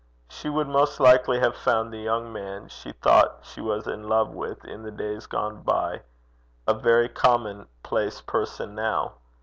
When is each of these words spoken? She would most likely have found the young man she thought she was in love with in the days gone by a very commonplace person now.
She 0.29 0.49
would 0.49 0.67
most 0.67 0.99
likely 0.99 1.41
have 1.41 1.55
found 1.55 1.93
the 1.93 1.99
young 1.99 2.33
man 2.33 2.69
she 2.69 2.91
thought 2.91 3.41
she 3.43 3.61
was 3.61 3.85
in 3.85 4.09
love 4.09 4.29
with 4.29 4.65
in 4.65 4.81
the 4.81 4.89
days 4.89 5.27
gone 5.27 5.61
by 5.61 6.01
a 6.67 6.73
very 6.73 7.07
commonplace 7.07 8.19
person 8.21 8.73
now. 8.73 9.13